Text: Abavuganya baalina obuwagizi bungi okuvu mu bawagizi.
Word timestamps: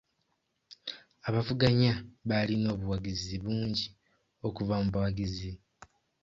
Abavuganya 1.27 1.93
baalina 2.27 2.67
obuwagizi 2.75 3.35
bungi 3.43 3.85
okuvu 4.47 4.71
mu 4.83 4.89
bawagizi. 4.95 5.51